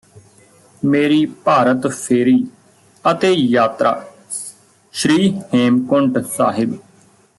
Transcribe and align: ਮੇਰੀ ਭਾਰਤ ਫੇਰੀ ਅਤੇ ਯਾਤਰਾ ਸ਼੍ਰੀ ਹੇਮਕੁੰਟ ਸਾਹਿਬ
ਮੇਰੀ 0.83 1.25
ਭਾਰਤ 1.45 1.87
ਫੇਰੀ 1.87 2.37
ਅਤੇ 3.05 3.31
ਯਾਤਰਾ 3.33 3.93
ਸ਼੍ਰੀ 4.93 5.29
ਹੇਮਕੁੰਟ 5.53 6.17
ਸਾਹਿਬ 6.27 6.73